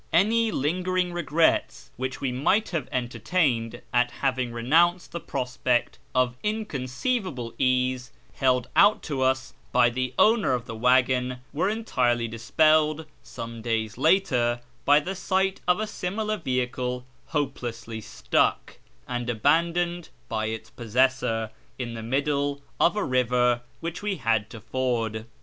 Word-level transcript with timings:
Any 0.11 0.51
lingering 0.51 1.13
regrets 1.13 1.91
which 1.95 2.19
we 2.19 2.31
might 2.31 2.69
have 2.69 2.89
entertained 2.91 3.83
at 3.93 4.09
having 4.09 4.51
renounced 4.51 5.11
the 5.11 5.19
prospect 5.19 5.99
of" 6.15 6.37
inconceivable 6.43 7.53
ease" 7.59 8.11
held 8.41 8.67
out 8.75 9.03
to 9.03 9.21
us 9.21 9.53
by 9.71 9.91
the 9.91 10.15
owner 10.17 10.53
of 10.53 10.65
the 10.65 10.75
waggon 10.75 11.41
were 11.53 11.69
entirely 11.69 12.27
dispelled 12.27 13.05
some 13.21 13.61
days 13.61 13.95
later 13.95 14.61
by 14.85 14.99
the 14.99 15.13
sight 15.13 15.61
of 15.67 15.79
a 15.79 15.85
similar 15.85 16.35
vehicle 16.37 17.05
hopelessly 17.27 18.01
stuck, 18.01 18.79
and 19.07 19.29
abandoned 19.29 20.09
by 20.27 20.47
its 20.47 20.71
possessor, 20.71 21.51
in 21.77 21.93
the 21.93 22.01
middle 22.01 22.63
of 22.79 22.95
a 22.95 23.03
river 23.03 23.61
which 23.81 24.01
we 24.01 24.15
had 24.15 24.49
to 24.49 24.59
ford. 24.59 25.27